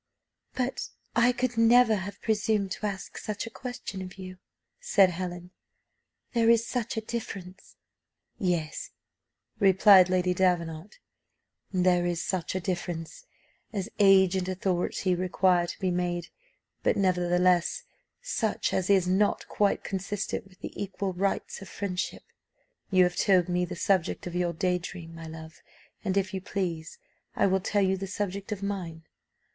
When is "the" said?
20.61-20.73, 23.65-23.75, 27.97-28.07